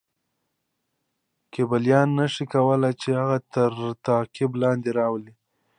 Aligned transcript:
کیبلیان 1.51 2.09
نه 2.19 2.25
شي 2.33 2.45
کولای 2.53 2.93
چې 3.01 3.09
هغه 3.19 3.37
تر 3.53 3.71
تعقیب 4.05 4.51
لاندې 4.61 4.89
راولي. 4.99 5.33